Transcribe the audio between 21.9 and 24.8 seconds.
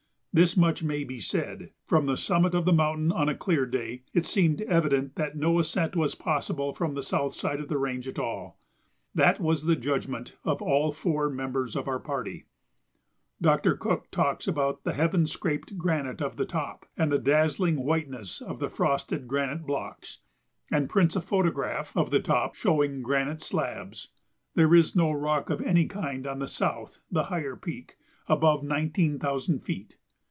of the top showing granite slabs. There